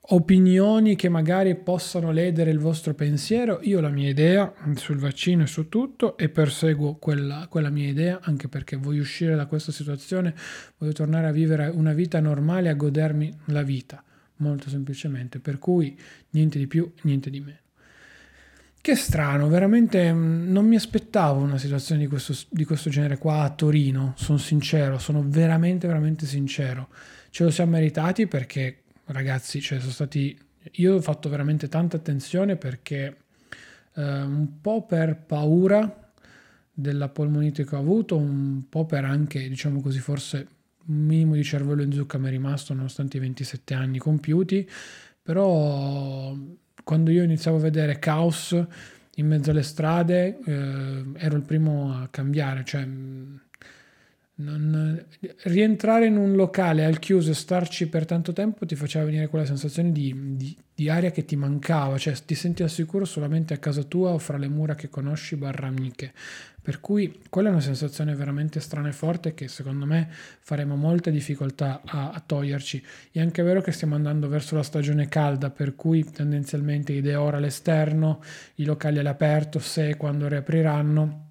opinioni 0.09 0.97
che 0.97 1.09
magari 1.09 1.57
possano 1.57 2.13
ledere 2.13 2.51
il 2.51 2.59
vostro 2.59 2.95
pensiero. 2.95 3.61
Io 3.63 3.79
ho 3.79 3.81
la 3.81 3.89
mia 3.89 4.09
idea 4.09 4.53
sul 4.75 4.99
vaccino 4.99 5.45
e 5.45 5.47
su 5.47 5.69
tutto 5.69 6.17
e 6.17 6.29
perseguo 6.29 6.95
quella, 6.97 7.47
quella, 7.49 7.71
mia 7.71 7.89
idea 7.89 8.21
anche 8.23 8.49
perché 8.49 8.77
voglio 8.77 9.01
uscire 9.01 9.35
da 9.35 9.47
questa 9.47 9.73
situazione, 9.73 10.35
voglio 10.79 10.93
tornare 10.93 11.27
a 11.27 11.33
vivere 11.33 11.69
una 11.69 11.93
vita 11.93 12.21
normale, 12.21 12.69
a 12.69 12.75
godermi 12.75 13.33
la 13.47 13.63
vita, 13.63 14.03
molto 14.37 14.69
semplicemente. 14.69 15.41
Per 15.41 15.59
cui 15.59 15.99
niente 16.31 16.59
di 16.59 16.67
più, 16.67 16.91
niente 17.03 17.31
di 17.31 17.41
meno. 17.41 17.63
Che 18.85 18.97
strano, 18.97 19.49
veramente 19.49 20.13
mm, 20.13 20.53
non 20.53 20.67
mi 20.67 20.77
aspettavo 20.77 21.41
una 21.41 21.57
situazione 21.57 22.03
di 22.03 22.07
questo, 22.07 22.35
di 22.51 22.67
questo 22.67 22.91
genere 22.91 23.17
qua 23.17 23.41
a 23.41 23.49
Torino, 23.49 24.13
sono 24.15 24.37
sincero, 24.37 24.99
sono 24.99 25.25
veramente, 25.27 25.87
veramente 25.87 26.27
sincero. 26.27 26.89
Ce 27.31 27.45
lo 27.45 27.51
siamo 27.51 27.71
meritati 27.71 28.27
perché 28.27 28.83
ragazzi, 29.07 29.63
cioè 29.63 29.79
sono 29.81 29.91
stati... 29.91 30.39
Io 30.73 30.97
ho 30.97 31.01
fatto 31.01 31.31
veramente 31.31 31.71
tanta 31.71 31.97
attenzione 31.97 32.57
perché 32.57 33.17
eh, 33.95 34.03
un 34.21 34.61
po' 34.61 34.85
per 34.85 35.17
paura 35.17 36.13
della 36.71 37.09
polmonite 37.09 37.65
che 37.65 37.77
ho 37.77 37.79
avuto, 37.79 38.19
un 38.19 38.69
po' 38.69 38.85
per 38.85 39.07
anche, 39.07 39.49
diciamo 39.49 39.81
così, 39.81 39.99
forse 39.99 40.47
un 40.89 41.07
minimo 41.07 41.33
di 41.37 41.43
cervello 41.43 41.81
in 41.81 41.91
zucca 41.91 42.19
mi 42.19 42.27
è 42.27 42.31
rimasto 42.31 42.75
nonostante 42.75 43.17
i 43.17 43.21
27 43.21 43.73
anni 43.73 43.97
compiuti, 43.97 44.69
però 45.23 46.37
quando 46.85 47.11
io 47.11 47.23
iniziavo 47.23 47.57
a 47.57 47.61
vedere 47.61 47.99
caos 47.99 48.57
in 49.17 49.27
mezzo 49.27 49.51
alle 49.51 49.63
strade 49.63 50.39
eh, 50.45 51.05
ero 51.17 51.37
il 51.37 51.43
primo 51.43 51.93
a 51.93 52.09
cambiare, 52.09 52.65
cioè 52.65 52.87
non, 54.37 55.05
rientrare 55.45 56.07
in 56.07 56.17
un 56.17 56.35
locale 56.35 56.85
al 56.85 56.99
chiuso 56.99 57.31
e 57.31 57.35
starci 57.35 57.89
per 57.89 58.05
tanto 58.05 58.33
tempo 58.33 58.67
ti 58.67 58.75
faceva 58.75 59.05
venire 59.05 59.29
quella 59.29 59.45
sensazione 59.45 59.93
di, 59.93 60.35
di, 60.35 60.57
di, 60.75 60.89
aria 60.89 61.13
che 61.13 61.25
ti 61.25 61.37
mancava, 61.37 61.97
cioè 61.99 62.15
ti 62.25 62.35
senti 62.35 62.65
al 62.65 62.71
sicuro 62.71 63.05
solamente 63.05 63.55
a 63.55 63.59
casa 63.59 63.85
tua 63.85 64.11
o 64.11 64.19
fra 64.19 64.37
le 64.37 64.49
mura 64.49 64.75
che 64.75 64.89
conosci 64.89 65.37
barra 65.37 65.69
amiche. 65.69 66.13
Per 66.61 66.81
cui 66.81 67.21
quella 67.29 67.51
è 67.51 67.53
una 67.53 67.61
sensazione 67.61 68.15
veramente 68.15 68.59
strana 68.59 68.89
e 68.89 68.93
forte 68.93 69.35
che 69.35 69.49
secondo 69.49 69.85
me 69.85 70.09
faremo 70.41 70.77
molta 70.77 71.11
difficoltà 71.11 71.83
a, 71.85 72.11
a 72.11 72.23
toglierci. 72.25 72.83
È 73.13 73.21
anche 73.21 73.43
vero 73.43 73.61
che 73.61 73.71
stiamo 73.71 73.95
andando 73.95 74.29
verso 74.29 74.57
la 74.57 74.63
stagione 74.63 75.07
calda, 75.07 75.51
per 75.51 75.77
cui 75.77 76.11
tendenzialmente 76.11 76.95
idee 76.95 77.17
ora 77.17 77.37
all'esterno, 77.37 78.23
i 78.57 78.65
locali 78.65 78.99
all'aperto, 78.99 79.59
se 79.59 79.91
e 79.91 79.97
quando 79.97 80.27
riapriranno 80.27 81.24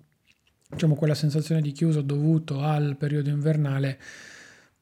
diciamo, 0.73 0.95
quella 0.95 1.15
sensazione 1.15 1.61
di 1.61 1.71
chiuso 1.71 2.01
dovuto 2.01 2.61
al 2.61 2.95
periodo 2.97 3.29
invernale 3.29 3.97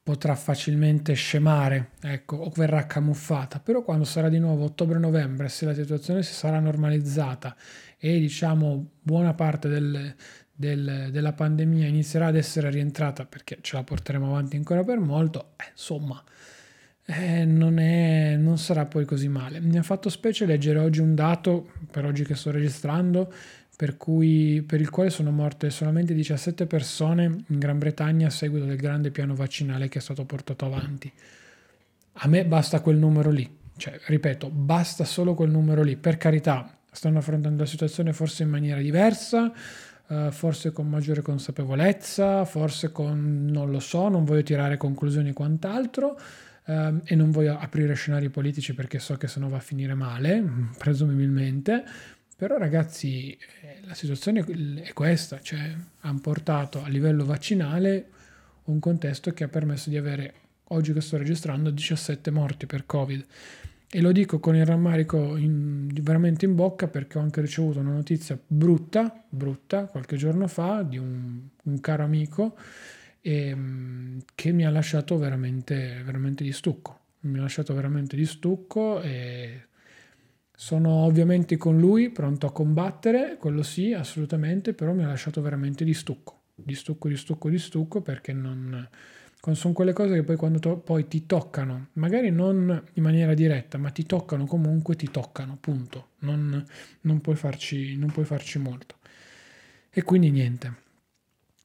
potrà 0.02 0.34
facilmente 0.34 1.12
scemare, 1.14 1.90
ecco, 2.00 2.36
o 2.36 2.50
verrà 2.56 2.86
camuffata, 2.86 3.60
però 3.60 3.82
quando 3.82 4.04
sarà 4.04 4.28
di 4.28 4.40
nuovo 4.40 4.64
ottobre-novembre, 4.64 5.48
se 5.48 5.64
la 5.64 5.74
situazione 5.74 6.24
si 6.24 6.32
sarà 6.32 6.58
normalizzata 6.58 7.54
e 7.98 8.18
diciamo 8.18 8.94
buona 9.00 9.32
parte 9.34 9.68
del, 9.68 10.12
del, 10.52 11.08
della 11.12 11.32
pandemia 11.32 11.86
inizierà 11.86 12.26
ad 12.26 12.36
essere 12.36 12.68
rientrata, 12.70 13.26
perché 13.26 13.58
ce 13.60 13.76
la 13.76 13.84
porteremo 13.84 14.26
avanti 14.26 14.56
ancora 14.56 14.82
per 14.82 14.98
molto, 14.98 15.52
eh, 15.56 15.70
insomma, 15.70 16.20
eh, 17.04 17.44
non, 17.44 17.78
è, 17.78 18.34
non 18.36 18.58
sarà 18.58 18.86
poi 18.86 19.04
così 19.04 19.28
male. 19.28 19.60
Mi 19.60 19.78
ha 19.78 19.82
fatto 19.84 20.08
specie 20.08 20.46
leggere 20.46 20.80
oggi 20.80 21.00
un 21.00 21.14
dato, 21.14 21.70
per 21.90 22.04
oggi 22.04 22.24
che 22.24 22.34
sto 22.34 22.50
registrando, 22.50 23.32
per, 23.76 23.96
cui, 23.96 24.62
per 24.66 24.80
il 24.80 24.90
quale 24.90 25.10
sono 25.10 25.30
morte 25.30 25.70
solamente 25.70 26.14
17 26.14 26.66
persone 26.66 27.24
in 27.46 27.58
Gran 27.58 27.78
Bretagna 27.78 28.26
a 28.26 28.30
seguito 28.30 28.66
del 28.66 28.76
grande 28.76 29.10
piano 29.10 29.34
vaccinale 29.34 29.88
che 29.88 29.98
è 29.98 30.02
stato 30.02 30.24
portato 30.24 30.66
avanti. 30.66 31.10
A 32.14 32.28
me 32.28 32.44
basta 32.44 32.80
quel 32.80 32.96
numero 32.96 33.30
lì, 33.30 33.48
cioè, 33.76 33.98
ripeto, 34.06 34.50
basta 34.50 35.04
solo 35.04 35.34
quel 35.34 35.50
numero 35.50 35.82
lì. 35.82 35.96
Per 35.96 36.18
carità, 36.18 36.78
stanno 36.90 37.18
affrontando 37.18 37.62
la 37.62 37.68
situazione 37.68 38.12
forse 38.12 38.42
in 38.42 38.50
maniera 38.50 38.80
diversa, 38.80 39.52
Uh, 40.04 40.30
forse 40.30 40.72
con 40.72 40.90
maggiore 40.90 41.22
consapevolezza, 41.22 42.44
forse 42.44 42.92
con, 42.92 43.46
non 43.46 43.70
lo 43.70 43.78
so, 43.78 44.08
non 44.08 44.24
voglio 44.24 44.42
tirare 44.42 44.76
conclusioni 44.76 45.30
e 45.30 45.32
quant'altro 45.32 46.18
uh, 46.66 47.00
e 47.04 47.14
non 47.14 47.30
voglio 47.30 47.56
aprire 47.56 47.94
scenari 47.94 48.28
politici 48.28 48.74
perché 48.74 48.98
so 48.98 49.16
che 49.16 49.26
sennò 49.26 49.48
va 49.48 49.56
a 49.56 49.60
finire 49.60 49.94
male, 49.94 50.44
presumibilmente, 50.76 51.84
però 52.42 52.58
ragazzi, 52.58 53.30
eh, 53.30 53.78
la 53.84 53.94
situazione 53.94 54.44
è 54.82 54.92
questa, 54.94 55.40
cioè 55.40 55.76
hanno 56.00 56.18
portato 56.18 56.82
a 56.82 56.88
livello 56.88 57.24
vaccinale 57.24 58.08
un 58.64 58.80
contesto 58.80 59.32
che 59.32 59.44
ha 59.44 59.48
permesso 59.48 59.90
di 59.90 59.96
avere, 59.96 60.34
oggi 60.70 60.92
che 60.92 61.00
sto 61.00 61.18
registrando, 61.18 61.70
17 61.70 62.32
morti 62.32 62.66
per 62.66 62.84
Covid. 62.84 63.24
E 63.88 64.00
lo 64.00 64.10
dico 64.10 64.40
con 64.40 64.56
il 64.56 64.66
rammarico 64.66 65.36
in, 65.36 65.88
veramente 66.00 66.44
in 66.44 66.56
bocca 66.56 66.88
perché 66.88 67.16
ho 67.16 67.20
anche 67.20 67.40
ricevuto 67.40 67.78
una 67.78 67.92
notizia 67.92 68.36
brutta, 68.44 69.24
brutta, 69.28 69.84
qualche 69.84 70.16
giorno 70.16 70.48
fa, 70.48 70.82
di 70.82 70.98
un, 70.98 71.42
un 71.62 71.80
caro 71.80 72.02
amico 72.02 72.56
e, 73.20 73.50
ehm, 73.50 74.20
che 74.34 74.50
mi 74.50 74.66
ha 74.66 74.70
lasciato 74.70 75.16
veramente, 75.16 76.02
veramente 76.04 76.42
di 76.42 76.50
stucco. 76.50 76.98
Mi 77.20 77.38
ha 77.38 77.42
lasciato 77.42 77.72
veramente 77.72 78.16
di 78.16 78.26
stucco 78.26 79.00
e 79.00 79.66
sono 80.62 80.90
ovviamente 81.06 81.56
con 81.56 81.76
lui, 81.76 82.08
pronto 82.10 82.46
a 82.46 82.52
combattere, 82.52 83.36
quello 83.36 83.64
sì, 83.64 83.92
assolutamente, 83.94 84.74
però 84.74 84.92
mi 84.92 85.02
ha 85.02 85.08
lasciato 85.08 85.42
veramente 85.42 85.82
di 85.84 85.92
stucco, 85.92 86.42
di 86.54 86.76
stucco, 86.76 87.08
di 87.08 87.16
stucco, 87.16 87.48
di 87.50 87.58
stucco, 87.58 88.00
perché 88.00 88.32
non... 88.32 88.88
Sono 89.54 89.74
quelle 89.74 89.92
cose 89.92 90.14
che 90.14 90.22
poi 90.22 90.36
quando 90.36 90.60
to- 90.60 90.76
poi 90.78 91.08
ti 91.08 91.26
toccano, 91.26 91.88
magari 91.94 92.30
non 92.30 92.80
in 92.92 93.02
maniera 93.02 93.34
diretta, 93.34 93.76
ma 93.76 93.90
ti 93.90 94.04
toccano 94.06 94.46
comunque, 94.46 94.94
ti 94.94 95.10
toccano, 95.10 95.58
punto. 95.60 96.10
Non, 96.20 96.64
non, 97.00 97.20
puoi, 97.20 97.34
farci, 97.34 97.96
non 97.96 98.12
puoi 98.12 98.24
farci 98.24 98.60
molto. 98.60 98.94
E 99.90 100.02
quindi 100.04 100.30
niente. 100.30 100.74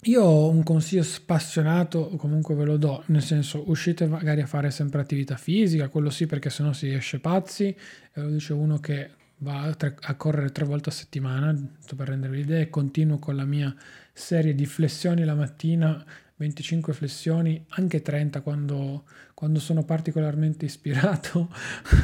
Io 0.07 0.23
ho 0.23 0.49
un 0.49 0.63
consiglio 0.63 1.03
spassionato, 1.03 2.07
comunque 2.15 2.55
ve 2.55 2.63
lo 2.63 2.77
do, 2.77 3.03
nel 3.07 3.21
senso 3.21 3.69
uscite 3.69 4.07
magari 4.07 4.39
a 4.39 4.45
fare 4.45 4.71
sempre 4.71 5.01
attività 5.01 5.35
fisica, 5.35 5.89
quello 5.89 6.09
sì 6.09 6.25
perché 6.27 6.49
sennò 6.49 6.71
si 6.71 6.89
esce 6.93 7.19
pazzi, 7.19 7.65
e 7.65 8.21
lo 8.21 8.29
dice 8.29 8.53
uno 8.53 8.79
che 8.79 9.09
va 9.39 9.63
a, 9.63 9.73
tre, 9.73 9.97
a 9.99 10.15
correre 10.15 10.53
tre 10.53 10.63
volte 10.63 10.89
a 10.89 10.93
settimana, 10.93 11.53
per 11.93 12.07
rendervi 12.07 12.37
l'idea, 12.37 12.61
e 12.61 12.69
continuo 12.69 13.19
con 13.19 13.35
la 13.35 13.43
mia 13.43 13.75
serie 14.13 14.55
di 14.55 14.65
flessioni 14.65 15.25
la 15.25 15.35
mattina, 15.35 16.01
25 16.37 16.93
flessioni, 16.93 17.65
anche 17.69 18.01
30 18.01 18.39
quando, 18.39 19.03
quando 19.33 19.59
sono 19.59 19.83
particolarmente 19.83 20.63
ispirato 20.63 21.49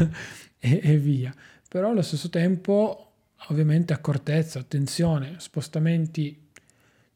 e, 0.59 0.79
e 0.83 0.97
via. 0.97 1.33
Però 1.69 1.91
allo 1.91 2.01
stesso 2.01 2.29
tempo 2.29 3.11
ovviamente 3.47 3.93
accortezza, 3.93 4.59
attenzione, 4.59 5.35
spostamenti 5.37 6.42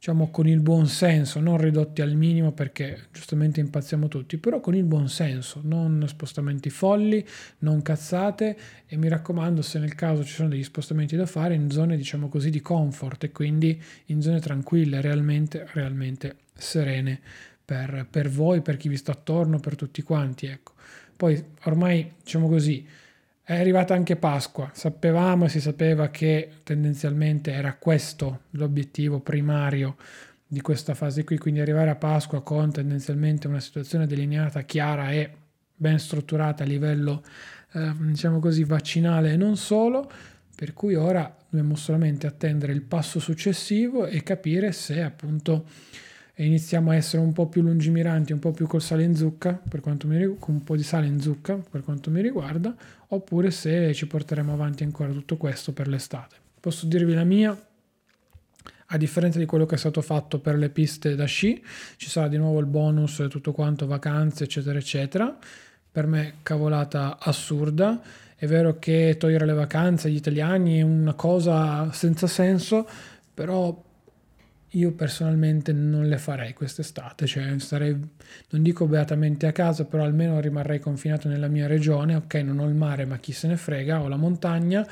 diciamo 0.08 0.30
con 0.30 0.48
il 0.48 0.62
buon 0.62 0.88
senso, 0.88 1.42
non 1.42 1.58
ridotti 1.58 2.02
al 2.02 2.16
minimo 2.16 2.54
perché 2.54 3.08
giustamente 3.12 3.60
impazziamo 3.60 4.08
tutti, 4.08 4.38
però 4.38 4.62
con 4.62 4.74
il 4.74 4.86
buon 4.86 5.10
senso, 5.10 5.60
non 5.66 6.06
spostamenti 6.08 6.70
folli, 6.70 7.26
non 7.60 7.82
cazzate 7.82 8.58
e 8.86 8.96
mi 8.96 9.10
raccomando 9.10 9.62
se 9.62 9.80
nel 9.80 9.96
caso 9.96 10.24
ci 10.24 10.32
sono 10.32 10.48
degli 10.48 10.64
spostamenti 10.64 11.18
da 11.18 11.26
fare 11.26 11.56
in 11.56 11.70
zone 11.70 11.98
diciamo 11.98 12.30
così 12.30 12.50
di 12.50 12.62
comfort 12.62 13.26
e 13.26 13.32
quindi 13.34 13.84
in 14.06 14.22
zone 14.22 14.40
tranquille, 14.40 15.02
realmente, 15.02 15.68
realmente 15.74 16.38
serene 16.54 17.20
per, 17.66 18.08
per 18.10 18.30
voi, 18.30 18.62
per 18.62 18.78
chi 18.78 18.88
vi 18.88 18.96
sta 18.96 19.12
attorno, 19.12 19.60
per 19.60 19.76
tutti 19.76 20.02
quanti, 20.04 20.46
ecco. 20.46 20.72
Poi 21.18 21.44
ormai 21.64 22.14
diciamo 22.24 22.48
così, 22.48 22.88
è 23.48 23.58
arrivata 23.58 23.94
anche 23.94 24.18
Pasqua, 24.18 24.72
sapevamo 24.74 25.46
e 25.46 25.50
si 25.50 25.62
sapeva 25.62 26.10
che 26.10 26.50
tendenzialmente 26.64 27.54
era 27.54 27.76
questo 27.76 28.42
l'obiettivo 28.52 29.22
primario 29.22 29.96
di 30.46 30.60
questa 30.60 30.94
fase 30.94 31.24
qui, 31.24 31.38
quindi 31.38 31.62
arrivare 31.62 31.90
a 31.90 31.96
Pasqua 31.96 32.44
con 32.44 32.74
tendenzialmente 32.74 33.48
una 33.48 33.62
situazione 33.62 34.06
delineata, 34.06 34.64
chiara 34.64 35.12
e 35.12 35.32
ben 35.74 35.98
strutturata 35.98 36.64
a 36.64 36.68
livello, 36.68 37.24
eh, 37.72 37.94
diciamo 37.98 38.40
così, 38.40 38.66
vaccinale 38.66 39.32
e 39.32 39.38
non 39.38 39.56
solo, 39.56 40.12
per 40.54 40.74
cui 40.74 40.96
ora 40.96 41.34
dobbiamo 41.50 41.78
solamente 41.78 42.28
attendere 42.28 42.74
il 42.74 42.82
passo 42.82 43.22
successivo 43.22 44.08
e 44.08 44.24
capire 44.24 44.74
se 44.74 45.02
appunto 45.02 45.64
iniziamo 46.46 46.92
a 46.92 46.96
essere 46.96 47.22
un 47.22 47.34
po' 47.34 47.48
più 47.48 47.62
lungimiranti, 47.62 48.32
un 48.32 48.40
po' 48.40 48.52
più 48.52 48.68
col 48.68 48.82
sale 48.82 49.04
in 49.04 49.16
zucca, 49.16 49.54
per 49.54 49.80
quanto 49.80 50.08
mi 50.08 50.18
riguarda, 50.18 50.46
con 50.46 50.56
un 50.56 50.64
po' 50.64 50.76
di 50.76 50.84
sale 50.84 51.08
in 51.08 51.20
zucca 51.20 51.56
per 51.56 51.84
quanto 51.84 52.12
mi 52.12 52.22
riguarda, 52.22 52.76
oppure 53.08 53.52
se 53.52 53.94
ci 53.94 54.08
porteremo 54.08 54.54
avanti 54.54 54.84
ancora 54.84 55.12
tutto 55.12 55.38
questo 55.38 55.74
per 55.74 55.88
l'estate. 55.88 56.36
Posso 56.60 56.86
dirvi 56.86 57.14
la 57.14 57.24
mia, 57.24 57.60
a 58.90 58.98
differenza 58.98 59.40
di 59.40 59.46
quello 59.46 59.66
che 59.66 59.76
è 59.76 59.78
stato 59.78 60.02
fatto 60.02 60.40
per 60.40 60.56
le 60.58 60.70
piste 60.70 61.16
da 61.16 61.26
sci, 61.26 61.62
ci 61.98 62.10
sarà 62.10 62.28
di 62.28 62.38
nuovo 62.38 62.60
il 62.60 62.68
bonus, 62.68 63.26
tutto 63.30 63.52
quanto, 63.52 63.88
vacanze, 63.88 64.46
eccetera, 64.46 64.78
eccetera. 64.78 65.38
Per 65.92 66.06
me 66.06 66.36
cavolata 66.44 67.18
assurda. 67.20 68.00
È 68.36 68.46
vero 68.46 68.78
che 68.78 69.16
togliere 69.18 69.46
le 69.48 69.54
vacanze 69.54 70.08
agli 70.08 70.16
italiani 70.16 70.78
è 70.78 70.84
una 70.84 71.16
cosa 71.16 71.92
senza 71.92 72.28
senso, 72.28 72.88
però 73.34 73.84
io 74.72 74.92
personalmente 74.92 75.72
non 75.72 76.08
le 76.08 76.18
farei 76.18 76.54
quest'estate, 76.54 77.26
cioè 77.26 77.58
starei, 77.60 77.92
non 78.50 78.62
dico 78.62 78.86
beatamente 78.86 79.48
a 79.48 79.52
casa, 79.52 79.86
però 79.86 80.04
almeno 80.04 80.40
rimarrei 80.40 80.80
confinato 80.80 81.30
nella 81.30 81.48
mia 81.48 81.68
regione, 81.68 82.16
ok 82.16 82.34
non 82.36 82.60
ho 82.60 82.68
il 82.68 82.76
mare 82.76 83.06
ma 83.06 83.18
chi 83.18 83.32
se 83.32 83.48
ne 83.48 83.56
frega, 83.56 84.02
ho 84.02 84.08
la 84.08 84.18
montagna, 84.18 84.86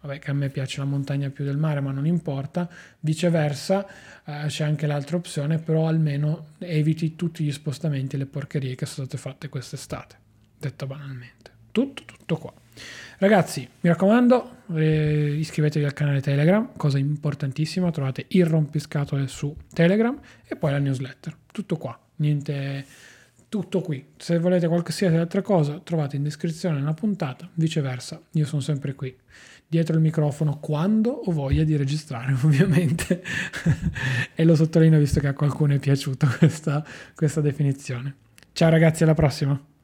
vabbè 0.00 0.18
che 0.18 0.30
a 0.30 0.34
me 0.34 0.50
piace 0.50 0.78
la 0.80 0.86
montagna 0.86 1.30
più 1.30 1.44
del 1.44 1.56
mare 1.56 1.80
ma 1.80 1.90
non 1.90 2.06
importa, 2.06 2.68
viceversa 3.00 3.86
eh, 4.24 4.44
c'è 4.46 4.64
anche 4.64 4.86
l'altra 4.86 5.16
opzione, 5.16 5.58
però 5.58 5.88
almeno 5.88 6.48
eviti 6.58 7.16
tutti 7.16 7.44
gli 7.44 7.52
spostamenti 7.52 8.16
e 8.16 8.18
le 8.18 8.26
porcherie 8.26 8.74
che 8.74 8.84
sono 8.84 9.06
state 9.06 9.20
fatte 9.20 9.48
quest'estate, 9.48 10.16
detta 10.58 10.86
banalmente. 10.86 11.57
Tutto, 11.78 12.02
tutto 12.04 12.36
qua. 12.38 12.52
Ragazzi, 13.18 13.60
mi 13.60 13.88
raccomando, 13.88 14.62
eh, 14.74 15.36
iscrivetevi 15.38 15.84
al 15.84 15.92
canale 15.92 16.20
Telegram, 16.20 16.70
cosa 16.76 16.98
importantissima, 16.98 17.92
trovate 17.92 18.24
il 18.30 18.46
rompiscatole 18.46 19.28
su 19.28 19.54
Telegram 19.72 20.18
e 20.44 20.56
poi 20.56 20.72
la 20.72 20.78
newsletter. 20.78 21.36
Tutto 21.52 21.76
qua, 21.76 21.96
niente, 22.16 22.84
tutto 23.48 23.80
qui. 23.80 24.04
Se 24.16 24.40
volete 24.40 24.66
qualsiasi 24.66 25.14
altra 25.14 25.40
cosa, 25.40 25.78
trovate 25.78 26.16
in 26.16 26.24
descrizione 26.24 26.80
una 26.80 26.94
puntata, 26.94 27.48
viceversa, 27.54 28.20
io 28.32 28.44
sono 28.44 28.60
sempre 28.60 28.96
qui 28.96 29.16
dietro 29.70 29.94
il 29.94 30.00
microfono 30.00 30.58
quando 30.58 31.10
ho 31.10 31.30
voglia 31.30 31.62
di 31.62 31.76
registrare, 31.76 32.32
ovviamente. 32.42 33.22
e 34.34 34.44
lo 34.44 34.56
sottolineo 34.56 34.98
visto 34.98 35.20
che 35.20 35.28
a 35.28 35.32
qualcuno 35.32 35.74
è 35.74 35.78
piaciuta 35.78 36.26
questa, 36.38 36.84
questa 37.14 37.40
definizione. 37.40 38.16
Ciao 38.52 38.70
ragazzi, 38.70 39.04
alla 39.04 39.14
prossima! 39.14 39.77